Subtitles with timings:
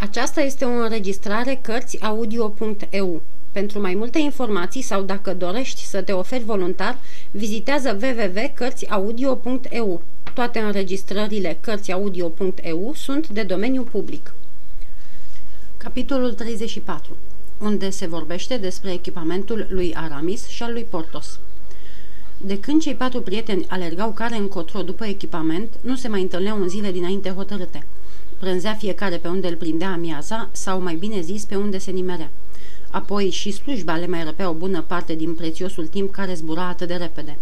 [0.00, 3.22] Aceasta este o înregistrare Cărțiaudio.eu.
[3.52, 6.98] Pentru mai multe informații sau dacă dorești să te oferi voluntar,
[7.30, 10.02] vizitează www.cărțiaudio.eu.
[10.34, 14.34] Toate înregistrările Cărțiaudio.eu sunt de domeniu public.
[15.76, 17.16] Capitolul 34
[17.58, 21.38] unde se vorbește despre echipamentul lui Aramis și al lui Portos.
[22.36, 26.68] De când cei patru prieteni alergau care încotro după echipament, nu se mai întâlneau în
[26.68, 27.86] zile dinainte hotărâte.
[28.38, 32.30] Prânzea fiecare pe unde îl prindea amiaza sau, mai bine zis, pe unde se nimerea.
[32.90, 36.88] Apoi și slujba le mai răpea o bună parte din prețiosul timp care zbura atât
[36.88, 37.36] de repede.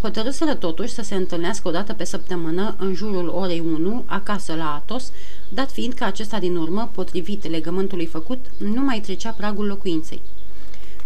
[0.00, 4.74] Hotărâsără totuși să se întâlnească o dată pe săptămână în jurul orei 1, acasă la
[4.74, 5.12] Atos,
[5.48, 10.20] dat fiind că acesta din urmă, potrivit legământului făcut, nu mai trecea pragul locuinței.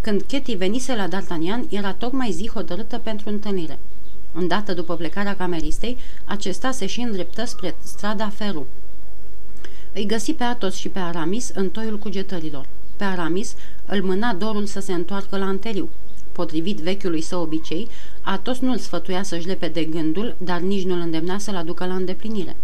[0.01, 3.79] Când Ketty venise la D'Artagnan, era tocmai zi hotărâtă pentru întâlnire.
[4.33, 8.67] Îndată după plecarea cameristei, acesta se și îndreptă spre strada Feru.
[9.99, 12.65] Îi găsi pe Atos și pe Aramis în toiul cugetărilor.
[12.97, 13.55] Pe Aramis
[13.85, 15.89] îl mâna dorul să se întoarcă la anteriu.
[16.31, 17.87] Potrivit vechiului său obicei,
[18.21, 22.55] Atos nu-l sfătuia să-și lepe de gândul, dar nici nu-l îndemna să-l aducă la îndeplinire.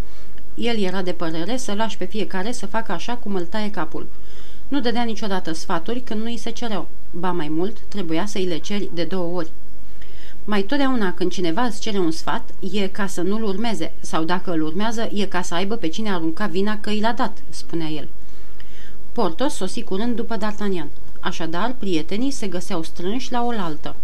[0.53, 4.07] El era de părere să lași pe fiecare să facă așa cum îl taie capul.
[4.67, 6.87] Nu dădea niciodată sfaturi când nu îi se cereau.
[7.11, 9.49] Ba mai mult, trebuia să îi le ceri de două ori.
[10.47, 14.51] Mai totdeauna când cineva îți cere un sfat, e ca să nu-l urmeze, sau dacă
[14.51, 17.87] îl urmează, e ca să aibă pe cine arunca vina că i l-a dat, spunea
[17.87, 18.07] el.
[19.11, 20.87] Portos sosi curând după D'Artagnan.
[21.19, 23.95] Așadar, prietenii se găseau strânși la oaltă.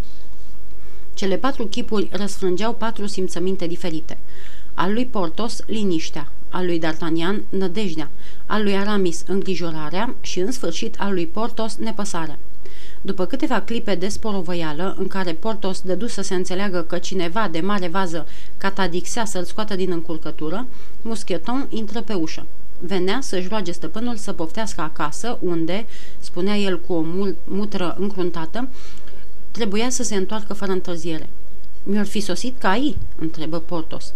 [1.13, 4.17] Cele patru chipuri răsfrângeau patru simțăminte diferite.
[4.73, 8.09] Al lui Portos, liniștea, al lui D'Artagnan, nădejdea,
[8.45, 12.39] al lui Aramis, îngrijorarea și, în sfârșit, al lui Portos, nepăsarea.
[13.01, 17.59] După câteva clipe de sporovăială, în care Portos dădu să se înțeleagă că cineva de
[17.59, 18.27] mare vază
[18.57, 20.67] catadixea să-l scoată din încurcătură,
[21.01, 22.45] Muscheton intră pe ușă.
[22.79, 25.85] Venea să-și roage stăpânul să poftească acasă, unde,
[26.19, 27.05] spunea el cu o
[27.43, 28.67] mutră încruntată,
[29.51, 31.29] trebuia să se întoarcă fără întârziere.
[31.83, 34.13] Mi-ar fi sosit ca ei?" întrebă Portos.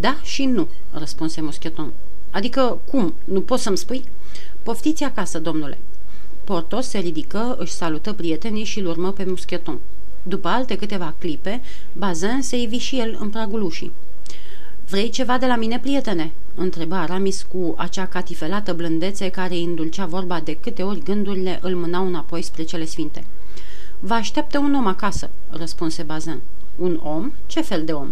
[0.00, 1.92] Da și nu," răspunse Muscheton.
[2.30, 3.14] Adică cum?
[3.24, 4.04] Nu poți să-mi spui?"
[4.62, 5.78] Poftiți acasă, domnule."
[6.50, 9.78] Portos se ridică, își salută prietenii și îl urmă pe Muscheton.
[10.22, 11.60] După alte câteva clipe,
[11.92, 13.92] Bazin se ivi și el în pragul ușii.
[14.88, 20.06] Vrei ceva de la mine, prietene?" întreba Aramis cu acea catifelată blândețe care îi îndulcea
[20.06, 23.24] vorba de câte ori gândurile îl mânau înapoi spre cele sfinte.
[23.98, 26.40] Vă așteaptă un om acasă," răspunse Bazin.
[26.76, 27.32] Un om?
[27.46, 28.08] Ce fel de om?"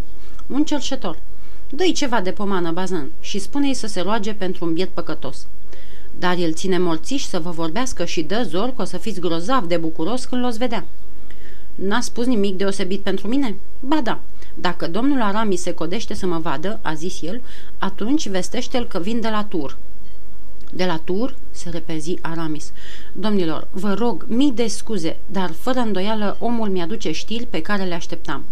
[0.47, 1.19] Un cerșetor."
[1.71, 5.47] Dă-i ceva de pomană, Bazin, și spune-i să se roage pentru un biet păcătos."
[6.19, 9.65] Dar el ține morțiș să vă vorbească și dă zor că o să fiți grozav
[9.65, 10.87] de bucuros când l-o vedea."
[11.75, 14.21] N-a spus nimic deosebit pentru mine?" Ba da,
[14.55, 17.41] dacă domnul Arami se codește să mă vadă," a zis el,
[17.79, 19.77] atunci vestește-l că vin de la tur."
[20.73, 22.73] De la tur?" se repezi Aramis.
[23.13, 27.95] Domnilor, vă rog mii de scuze, dar fără îndoială omul mi-aduce știri pe care le
[27.95, 28.45] așteptam."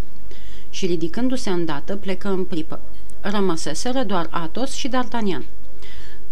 [0.69, 2.79] Și ridicându-se îndată, plecă în pripă.
[3.21, 5.56] Rămăseseră doar Atos și D'Artagnan.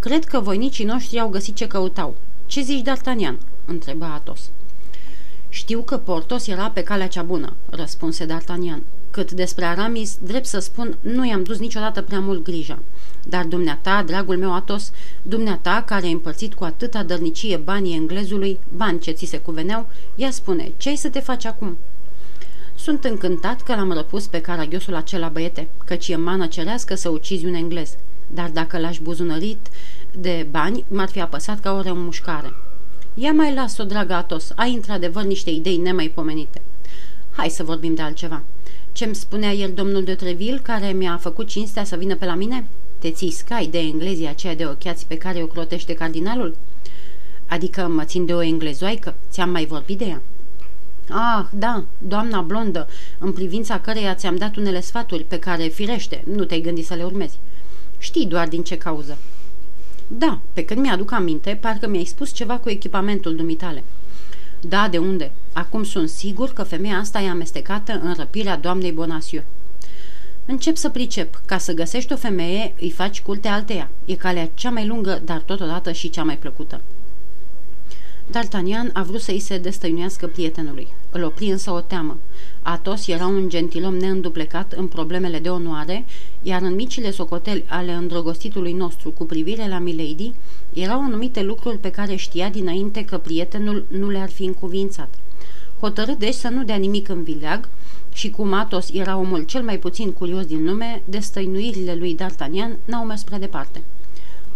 [0.06, 2.16] Cred că voinicii noștri au găsit ce căutau.
[2.46, 4.50] Ce zici, D'Artagnan?" întrebă Atos.
[5.50, 8.82] Știu că Portos era pe calea cea bună," răspunse D'Artagnan.
[9.12, 12.80] Cât despre Aramis, drept să spun, nu i-am dus niciodată prea mult grija.
[13.24, 19.00] Dar dumneata, dragul meu Atos, dumneata, care ai împărțit cu atâta dărnicie banii englezului, bani
[19.00, 21.78] ce ți se cuveneau, ea spune, ce ai să te faci acum?"
[22.76, 27.46] Sunt încântat că l-am răpus pe caragiosul acela băiete, căci e mană cerească să ucizi
[27.46, 27.96] un englez.
[28.28, 29.68] Dar dacă l-aș buzunărit
[30.18, 32.53] de bani, m-ar fi apăsat ca o remușcare.
[33.14, 36.62] Ia mai las-o, dragă Atos, ai într-adevăr niște idei nemaipomenite.
[37.31, 38.42] Hai să vorbim de altceva.
[38.92, 42.68] Ce-mi spunea el domnul de Treville, care mi-a făcut cinstea să vină pe la mine?
[43.00, 46.56] Te ții scai de englezia aceea de ochiați pe care o crotește cardinalul?
[47.47, 49.16] Adică mă țin de o englezoaică?
[49.30, 50.22] Ți-am mai vorbit de ea?
[51.09, 52.88] Ah, da, doamna blondă,
[53.20, 57.03] în privința căreia ți-am dat unele sfaturi pe care, firește, nu te-ai gândit să le
[57.03, 57.40] urmezi.
[57.97, 59.18] Știi doar din ce cauză.
[60.08, 63.84] Da, pe când mi-aduc aminte, parcă mi-ai spus ceva cu echipamentul dumitale.
[64.62, 65.32] Da, de unde?
[65.53, 69.44] Acum sunt sigur că femeia asta e amestecată în răpirea doamnei Bonasiu.
[70.46, 71.41] Încep să pricep.
[71.46, 73.90] Ca să găsești o femeie, îi faci culte alteia.
[74.06, 76.82] E calea cea mai lungă, dar totodată și cea mai plăcută.
[78.32, 80.88] D'Artagnan a vrut să-i se destăinuiască prietenului.
[81.12, 82.18] Îl opri însă o teamă.
[82.62, 86.06] Atos era un gentilom neînduplecat în problemele de onoare,
[86.42, 90.34] iar în micile socoteli ale îndrăgostitului nostru cu privire la Milady,
[90.74, 95.14] erau anumite lucruri pe care știa dinainte că prietenul nu le-ar fi încuvințat.
[95.80, 97.70] Hotărât deci să nu dea nimic în vileag
[98.14, 103.06] și cum Atos era omul cel mai puțin curios din lume, destăinuirile lui D'Artagnan n-au
[103.06, 103.84] mers prea departe.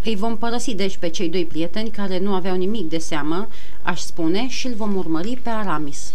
[0.03, 3.47] Îi vom părăsi deci pe cei doi prieteni care nu aveau nimic de seamă,
[3.81, 6.13] aș spune, și îl vom urmări pe Aramis.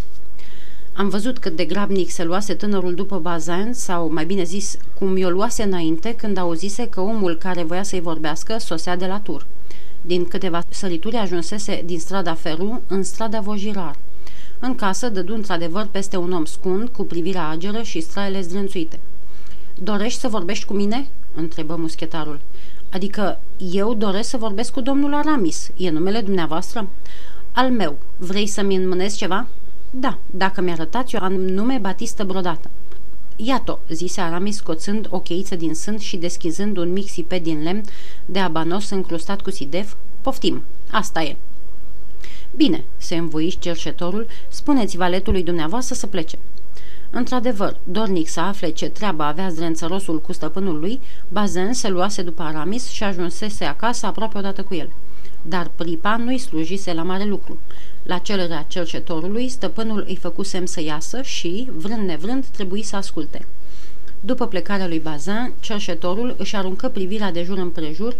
[0.96, 5.16] Am văzut cât de grabnic se luase tânărul după Bazin, sau mai bine zis, cum
[5.16, 9.46] i-o luase înainte când auzise că omul care voia să-i vorbească sosea de la tur.
[10.00, 13.96] Din câteva sărituri ajunsese din strada Feru în strada Vojirar.
[14.58, 18.98] În casă dădu într-adevăr peste un om scund, cu privirea ageră și straile zdrânțuite.
[19.78, 22.40] Dorești să vorbești cu mine?" întrebă muschetarul.
[22.94, 23.40] Adică
[23.72, 25.70] eu doresc să vorbesc cu domnul Aramis.
[25.76, 26.88] E numele dumneavoastră?"
[27.52, 27.98] Al meu.
[28.16, 29.46] Vrei să-mi înmânezi ceva?"
[29.90, 32.70] Da, dacă mi-arătați, eu am nume Batistă Brodată."
[33.36, 37.82] Iată, zise Aramis scoțând o cheiță din sân și deschizând un mic sipet din lemn
[38.26, 39.94] de abanos încrustat cu sidef.
[40.20, 41.36] Poftim, asta e.
[42.56, 46.38] Bine, se învoi cerșetorul, spuneți valetului dumneavoastră să plece.
[47.16, 52.42] Într-adevăr, dornic să afle ce treabă avea zdrențărosul cu stăpânul lui, Bazen se luase după
[52.42, 54.90] Aramis și ajunsese acasă aproape odată cu el.
[55.42, 57.58] Dar pripa nu-i slujise la mare lucru.
[58.02, 63.46] La cererea cercetorului, stăpânul îi făcu semn să iasă și, vrând nevrând, trebuie să asculte.
[64.20, 68.14] După plecarea lui Bazin, cerșetorul își aruncă privirea de jur împrejur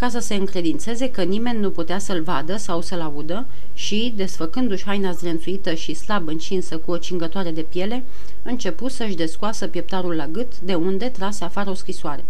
[0.00, 4.84] ca să se încredințeze că nimeni nu putea să-l vadă sau să-l audă și, desfăcându-și
[4.84, 8.04] haina zdrențuită și slab încinsă cu o cingătoare de piele,
[8.42, 12.24] începu să-și descoasă pieptarul la gât, de unde trase afară o scrisoare.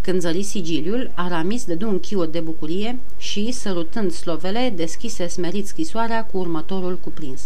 [0.00, 6.24] Când zări sigiliul, Aramis dădu un chiot de bucurie și, sărutând slovele, deschise smerit scrisoarea
[6.24, 7.42] cu următorul cuprins.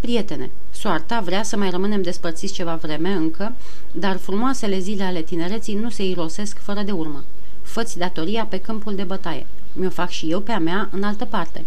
[0.00, 3.54] Prietene, soarta vrea să mai rămânem despărțiți ceva vreme încă,
[3.92, 7.24] dar frumoasele zile ale tinereții nu se irosesc fără de urmă.
[7.68, 9.46] Făți datoria pe câmpul de bătaie.
[9.72, 11.64] Mi-o fac și eu pe a mea în altă parte.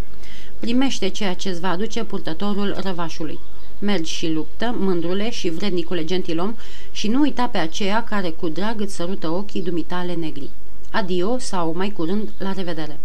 [0.60, 3.40] Primește ceea ce îți va aduce purtătorul răvașului.
[3.80, 6.56] Mergi și luptă, mândrule și vrednicule gentilom,
[6.92, 10.50] și nu uita pe aceea care cu drag îți sărută ochii dumitale negri.
[10.92, 13.00] Adio sau, mai curând, la revedere.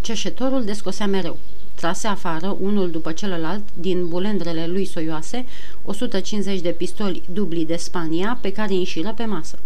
[0.00, 1.38] Ceșetorul descosea mereu.
[1.74, 5.44] Trase afară, unul după celălalt, din bulendrele lui soioase,
[5.84, 9.58] 150 de pistoli dubli de Spania pe care îi înșiră pe masă.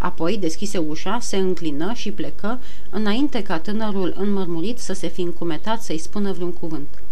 [0.00, 2.60] Apoi deschise ușa, se înclină și plecă,
[2.90, 7.02] înainte ca tânărul înmărmurit să se fi încumetat să-i spună vreun cuvânt.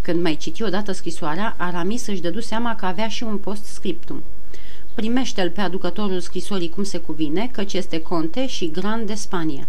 [0.00, 4.22] Când mai citi odată scrisoarea, Aramis își dădu seama că avea și un post scriptum.
[4.94, 9.68] Primește-l pe aducătorul scrisorii cum se cuvine, căci este conte și grand de Spania.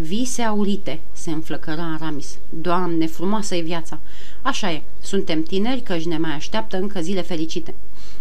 [0.00, 2.38] Vise aurite, se înflăcăra Aramis.
[2.48, 3.98] Doamne, frumoasă e viața!
[4.42, 7.74] Așa e, suntem tineri căci ne mai așteaptă încă zile fericite.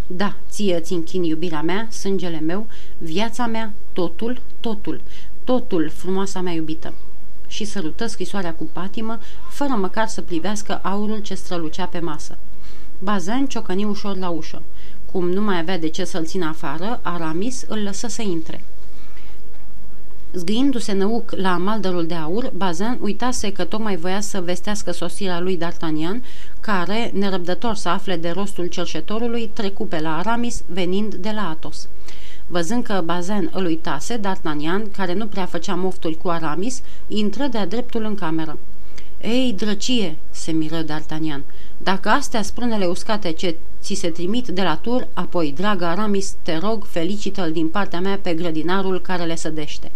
[0.08, 2.68] Da, ție ți închin iubirea mea, sângele meu,
[2.98, 5.02] viața mea, totul, totul,
[5.44, 6.94] totul, frumoasa mea iubită
[7.48, 9.20] și sărută scrisoarea cu patimă,
[9.50, 12.38] fără măcar să privească aurul ce strălucea pe masă.
[13.00, 14.62] Bazan ciocăni ușor la ușă.
[15.12, 18.64] Cum nu mai avea de ce să-l țină afară, Aramis îl lăsă să intre.
[20.36, 25.58] Zgâindu-se năuc la maldărul de aur, Bazan uitase că tocmai voia să vestească sosirea lui
[25.58, 26.22] D'Artagnan,
[26.60, 31.88] care, nerăbdător să afle de rostul cerșetorului, trecu pe la Aramis, venind de la Atos.
[32.48, 37.66] Văzând că Bazen îl uitase, D'Artagnan, care nu prea făcea mofturi cu Aramis, intră de-a
[37.66, 38.58] dreptul în cameră.
[39.22, 41.42] Ei, drăcie!" se miră D'Artagnan.
[41.78, 46.58] Dacă astea sprânele uscate ce ți se trimit de la tur, apoi, dragă Aramis, te
[46.58, 49.92] rog, felicită-l din partea mea pe grădinarul care le sădește."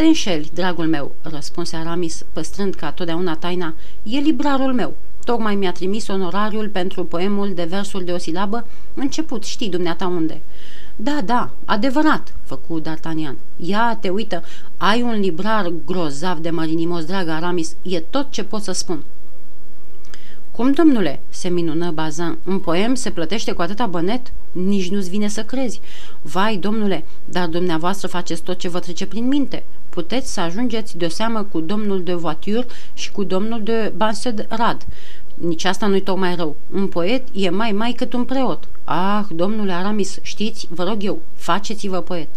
[0.00, 3.74] Te înșeli, dragul meu," răspunse Aramis, păstrând ca totdeauna taina.
[4.02, 4.96] E librarul meu.
[5.24, 10.40] Tocmai mi-a trimis onorariul pentru poemul de versuri de o silabă, început, știi dumneata unde."
[10.96, 13.34] Da, da, adevărat, făcu D'Artagnan.
[13.56, 14.42] Ia, te uită,
[14.76, 19.02] ai un librar grozav de mărinimos, dragă Aramis, e tot ce pot să spun.
[20.50, 22.38] Cum, domnule?" se minună Bazan.
[22.46, 24.32] Un poem se plătește cu atâta bănet?
[24.52, 25.80] Nici nu-ți vine să crezi.
[26.22, 29.64] Vai, domnule, dar dumneavoastră faceți tot ce vă trece prin minte.
[29.90, 34.86] Puteți să ajungeți de seamă cu domnul de voiture și cu domnul de Bansed Rad.
[35.34, 36.56] Nici asta nu-i tocmai rău.
[36.72, 38.68] Un poet e mai mai cât un preot.
[38.84, 42.28] Ah, domnule Aramis, știți, vă rog eu, faceți-vă poet.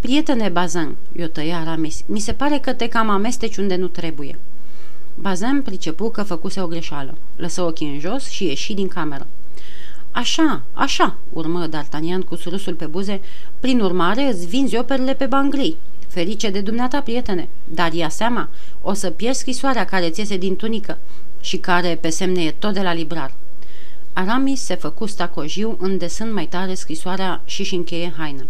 [0.00, 4.38] Prietene Bazan, i-o tăia Aramis, mi se pare că te cam amesteci unde nu trebuie.
[5.14, 7.14] Bazan pricepu că făcuse o greșeală.
[7.36, 9.26] Lăsă ochii în jos și ieși din cameră.
[10.10, 13.20] Așa, așa, urmă D'Artagnan cu surâsul pe buze,
[13.60, 15.76] prin urmare îți vinzi operele pe bangrii.
[16.12, 18.48] Ferice de dumneata, prietene, dar ia seama,
[18.82, 20.98] o să pierzi scrisoarea care ți iese din tunică
[21.40, 23.34] și care pe semne e tot de la librar.
[24.12, 28.46] Aramis se făcu stacojiu îndesând mai tare scrisoarea și-și încheie haină.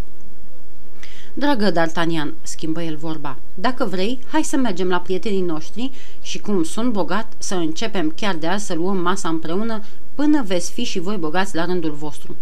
[1.34, 5.90] Dragă D'Artagnan, schimbă el vorba, dacă vrei, hai să mergem la prietenii noștri
[6.22, 9.82] și cum sunt bogat, să începem chiar de azi să luăm masa împreună
[10.14, 12.36] până veți fi și voi bogați la rândul vostru.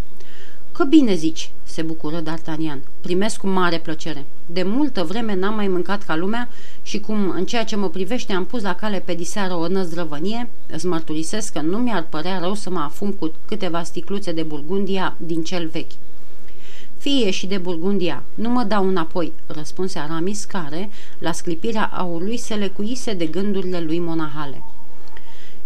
[0.81, 2.79] Că bine zici, se bucură D'Artagnan.
[3.01, 4.27] Primesc cu mare plăcere.
[4.47, 6.49] De multă vreme n-am mai mâncat ca lumea
[6.83, 10.49] și cum în ceea ce mă privește am pus la cale pe diseară o năzdrăvănie,
[10.71, 15.17] îți mărturisesc că nu mi-ar părea rău să mă afum cu câteva sticluțe de Burgundia
[15.19, 15.93] din cel vechi.
[16.99, 22.55] Fie și de Burgundia, nu mă dau înapoi, răspunse Aramis, care, la sclipirea aurului, se
[22.55, 24.63] lecuise de gândurile lui monahale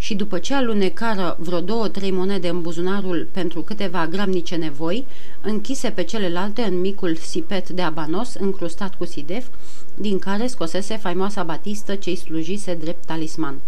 [0.05, 5.07] și după ce alunecară vreo două-trei monede în buzunarul pentru câteva gramnice nevoi,
[5.41, 9.47] închise pe celelalte în micul sipet de abanos încrustat cu sidef,
[9.95, 13.61] din care scosese faimoasa batistă ce-i slujise drept talisman.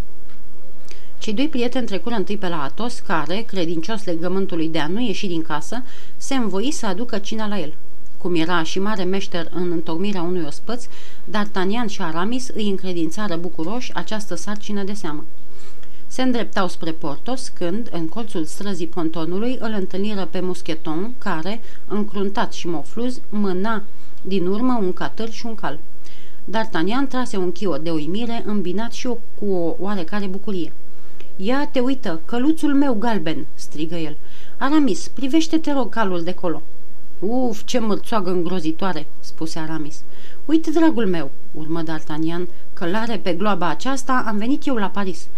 [1.18, 5.26] Cei doi prieteni trecură întâi pe la Atos, care, credincios legământului de a nu ieși
[5.26, 5.82] din casă,
[6.16, 7.74] se învoi să aducă cina la el.
[8.18, 10.86] Cum era și mare meșter în întocmirea unui ospăț,
[11.30, 15.24] D'Artagnan și Aramis îi încredințară bucuroși această sarcină de seamă.
[16.16, 22.52] Se îndreptau spre Portos când, în colțul străzii pontonului, îl întâlniră pe muscheton care, încruntat
[22.52, 23.82] și mofluz, mâna
[24.22, 25.78] din urmă un catâr și un cal.
[26.50, 30.72] D'Artagnan trase un chiot de uimire, îmbinat și o, cu o oarecare bucurie.
[31.36, 34.16] Ia te uită, căluțul meu galben!" strigă el.
[34.56, 36.62] Aramis, privește te rog calul de colo."
[37.18, 40.02] Uf, ce mărțoagă îngrozitoare!" spuse Aramis.
[40.44, 45.28] Uite, dragul meu!" urmă D'Artagnan, călare pe gloaba aceasta am venit eu la Paris."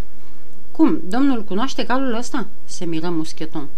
[0.78, 3.68] Cum, domnul cunoaște calul ăsta?" se miră muscheton.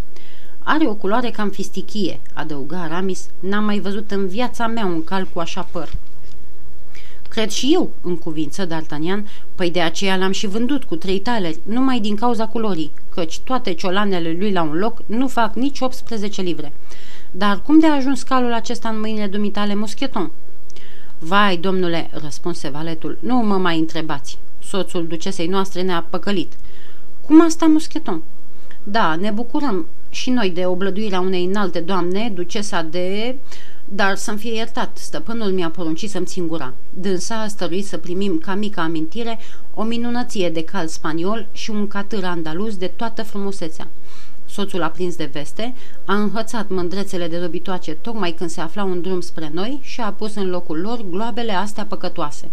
[0.59, 3.28] Are o culoare cam fistichie," adăugă Aramis.
[3.38, 5.92] N-am mai văzut în viața mea un cal cu așa păr."
[7.28, 11.61] Cred și eu, în cuvință D'Artagnan, păi de aceea l-am și vândut cu trei taleri,
[11.62, 16.42] numai din cauza culorii, căci toate ciolanele lui la un loc nu fac nici 18
[16.42, 16.73] livre.
[17.30, 20.30] Dar cum de a ajuns calul acesta în mâinile dumitale, muscheton?
[21.19, 24.38] Vai, domnule, răspunse valetul, nu mă mai întrebați.
[24.62, 26.52] Soțul ducesei noastre ne-a păcălit.
[27.31, 28.23] Cum asta, muscheton?
[28.83, 33.37] Da, ne bucurăm și noi de oblăduirea unei înalte doamne, ducesa de...
[33.85, 36.73] Dar să-mi fie iertat, stăpânul mi-a poruncit să-mi țin gura.
[36.95, 39.39] Dânsa a stăruit să primim ca mică amintire
[39.75, 43.89] o minunăție de cal spaniol și un catâr andaluz de toată frumusețea.
[44.47, 49.01] Soțul a prins de veste, a înhățat mândrețele de dobitoace tocmai când se aflau în
[49.01, 52.51] drum spre noi și a pus în locul lor gloabele astea păcătoase.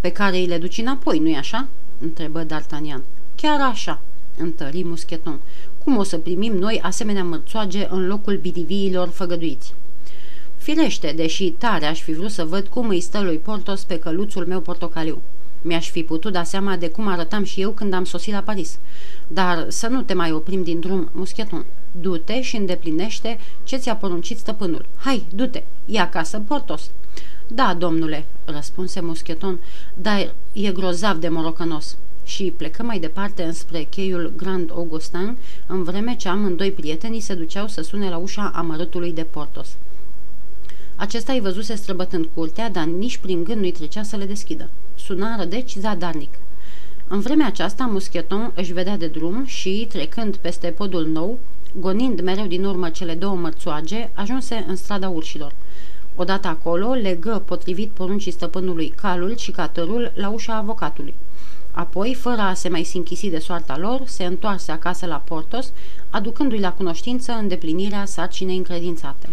[0.00, 1.68] Pe care îi le duci înapoi, nu-i așa?"
[2.00, 3.13] întrebă D'Artagnan.
[3.36, 4.00] Chiar așa,
[4.36, 5.40] întări muscheton.
[5.84, 9.74] Cum o să primim noi asemenea mărțoage în locul bidiviilor făgăduiți?
[10.56, 14.46] Firește, deși tare aș fi vrut să văd cum îi stă lui Portos pe căluțul
[14.46, 15.22] meu portocaliu.
[15.62, 18.78] Mi-aș fi putut da seama de cum arătam și eu când am sosit la Paris.
[19.26, 21.64] Dar să nu te mai oprim din drum, muscheton.
[22.00, 24.86] Du-te și îndeplinește ce ți-a poruncit stăpânul.
[24.96, 26.90] Hai, du-te, ia acasă, Portos.
[27.46, 29.60] Da, domnule, răspunse muscheton,
[29.94, 36.16] dar e grozav de morocănos și plecă mai departe înspre cheiul Grand Augustin, în vreme
[36.16, 39.76] ce amândoi prietenii se duceau să sune la ușa amărâtului de Portos.
[40.96, 44.70] Acesta îi văzuse străbătând curtea, dar nici prin gând nu-i trecea să le deschidă.
[44.94, 46.34] Sunară deci zadarnic.
[47.08, 51.38] În vremea aceasta, Muscheton își vedea de drum și, trecând peste podul nou,
[51.80, 55.52] gonind mereu din urmă cele două mărțoage, ajunse în strada urșilor.
[56.16, 61.14] Odată acolo, legă, potrivit poruncii stăpânului, calul și catărul la ușa avocatului.
[61.74, 65.72] Apoi, fără a se mai sinchisi de soarta lor, se întoarse acasă la Portos,
[66.10, 69.28] aducându-i la cunoștință îndeplinirea sarcinei încredințate.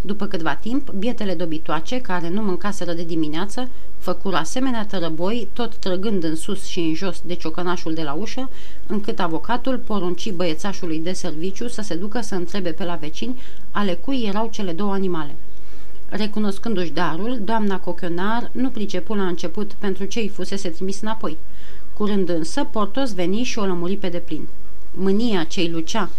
[0.00, 6.24] După câtva timp, bietele dobitoace, care nu mâncaseră de dimineață, făcură asemenea tărăboi, tot trăgând
[6.24, 8.50] în sus și în jos de ciocănașul de la ușă,
[8.86, 13.40] încât avocatul porunci băiețașului de serviciu să se ducă să întrebe pe la vecini
[13.70, 15.34] ale cui erau cele două animale.
[16.16, 21.36] Recunoscându-și darul, doamna Cochionar nu pricepu la început pentru ce îi fusese trimis înapoi–
[21.96, 24.46] Curând însă, Portos veni și o lămuri pe deplin.
[24.90, 26.10] Mânia ce-i lucea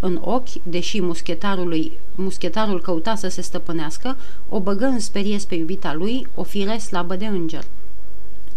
[0.00, 4.16] în ochi, deși muschetarului, muschetarul căuta să se stăpânească,
[4.48, 7.64] o băgă în sperie pe iubita lui, o fire slabă de înger.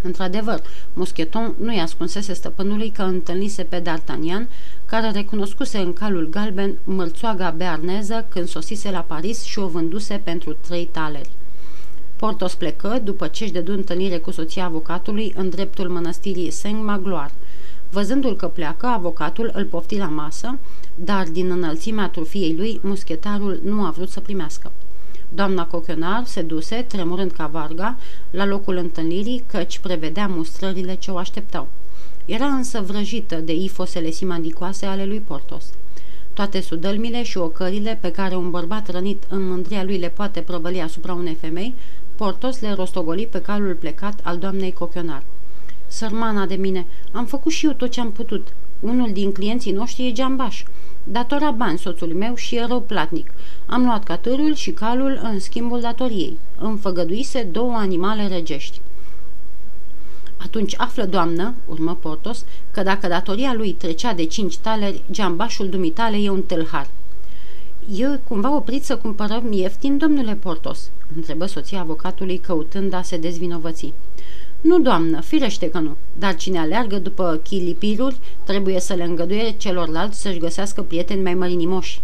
[0.02, 4.48] Într-adevăr, muscheton nu-i ascunsese stăpânului că întâlnise pe D'Artagnan,
[4.90, 10.56] care recunoscuse în calul galben mărțoaga bearneză când sosise la Paris și o vânduse pentru
[10.66, 11.30] trei taleri.
[12.16, 17.32] Portos plecă, după ce își dădu întâlnire cu soția avocatului în dreptul mănăstirii Saint-Magloire.
[17.90, 20.58] Văzându-l că pleacă, avocatul îl pofti la masă,
[20.94, 24.72] dar din înălțimea trufiei lui, muschetarul nu a vrut să primească.
[25.28, 27.96] Doamna Cochenar se duse, tremurând ca varga,
[28.30, 31.68] la locul întâlnirii, căci prevedea mustrările ce o așteptau.
[32.28, 35.64] Era însă vrăjită de ifosele simandicoase ale lui Portos.
[36.32, 40.80] Toate sudălmile și ocările pe care un bărbat rănit în mândria lui le poate prăvăli
[40.80, 41.74] asupra unei femei
[42.16, 45.22] Portos le rostogoli pe calul plecat al doamnei Cochionar.
[45.86, 48.48] Sărmana de mine, am făcut și eu tot ce am putut.
[48.80, 50.62] Unul din clienții noștri e geambaș.
[51.04, 53.30] Datora bani soțului meu și e rău platnic.
[53.66, 56.38] Am luat catârul și calul în schimbul datoriei.
[56.58, 58.80] Îmi făgăduise două animale regești.
[60.38, 66.16] Atunci află, doamnă, urmă Portos, că dacă datoria lui trecea de cinci taleri, geambașul dumitale
[66.16, 66.88] e un tâlhar.
[67.94, 73.92] Eu cumva oprit să cumpărăm ieftin, domnule Portos?" întrebă soția avocatului căutând a se dezvinovăți.
[74.60, 80.20] Nu, doamnă, firește că nu, dar cine aleargă după chilipiruri trebuie să le îngăduie celorlalți
[80.20, 82.02] să-și găsească prieteni mai mărinimoși.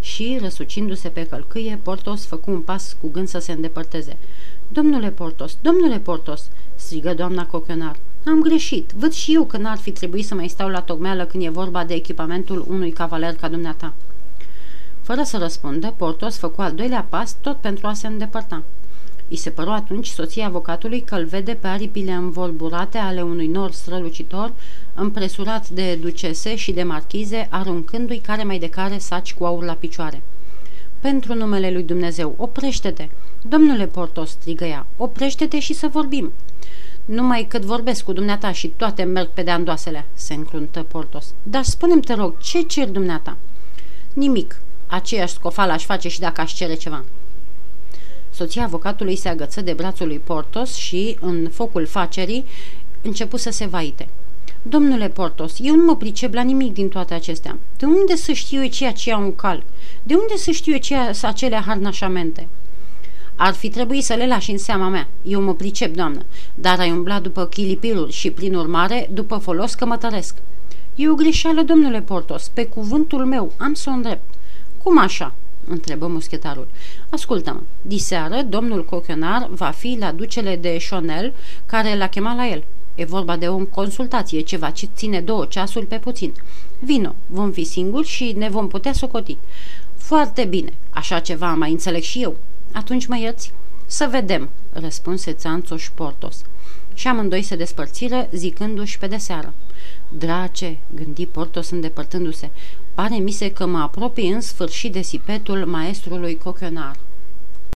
[0.00, 4.16] Și, răsucindu-se pe călcâie, Portos făcu un pas cu gând să se îndepărteze.
[4.68, 7.96] Domnule Portos, domnule Portos!" strigă doamna Cochenar.
[8.26, 8.90] Am greșit.
[8.96, 11.84] Văd și eu că n-ar fi trebuit să mai stau la tocmeală când e vorba
[11.84, 13.92] de echipamentul unui cavaler ca dumneata.
[15.02, 18.62] Fără să răspundă, Portos făcu al doilea pas tot pentru a se îndepărta.
[19.28, 23.70] I se păru atunci soția avocatului că îl vede pe aripile învolburate ale unui nor
[23.70, 24.52] strălucitor,
[24.94, 29.72] împresurat de ducese și de marchize, aruncându-i care mai de care saci cu aur la
[29.72, 30.22] picioare.
[31.00, 33.08] Pentru numele lui Dumnezeu, oprește-te!
[33.42, 36.32] Domnule Portos, strigă ea, oprește-te și să vorbim!
[37.04, 41.34] Numai cât vorbesc cu dumneata și toate merg pe de-andoasele, se încruntă Portos.
[41.42, 43.36] Dar spune-mi, te rog, ce cer dumneata?
[44.12, 44.60] Nimic.
[44.86, 47.04] Aceeași scofală aș face și dacă aș cere ceva.
[48.30, 52.44] Soția avocatului se agăță de brațul lui Portos și, în focul facerii,
[53.02, 54.08] începu să se vaite.
[54.62, 57.58] Domnule Portos, eu nu mă pricep la nimic din toate acestea.
[57.76, 59.62] De unde să știu eu ceea ce un cal?
[60.02, 62.48] De unde să știu eu ceea acele harnașamente?
[63.36, 65.08] Ar fi trebuit să le lași în seama mea.
[65.22, 66.24] Eu mă pricep, doamnă,
[66.54, 70.36] dar ai umblat după chilipirul și, prin urmare, după folos că mă tăresc.
[70.94, 74.34] E o greșeală, domnule Portos, pe cuvântul meu, am să o îndrept.
[74.82, 75.34] Cum așa?
[75.68, 76.68] întrebă muschetarul.
[77.08, 81.32] Ascultă-mă, diseară domnul Cochenar va fi la ducele de Chonel
[81.66, 82.64] care l-a chemat la el.
[82.98, 86.34] E vorba de o consultație, ceva ce ține două ceasuri pe puțin.
[86.78, 89.36] Vino, vom fi singuri și ne vom putea socoti.
[89.96, 92.36] Foarte bine, așa ceva mai înțeleg și eu.
[92.72, 93.52] Atunci mă ierți?
[93.86, 96.42] Să vedem, răspunse Țanțoș Portos.
[96.94, 99.54] Și amândoi se despărțiră, zicându-și pe de seară.
[100.08, 102.50] Drace, gândi Portos îndepărtându-se,
[102.94, 106.96] pare mi se că mă apropii în sfârșit de sipetul maestrului Cochenar.